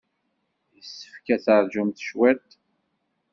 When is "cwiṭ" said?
2.09-2.47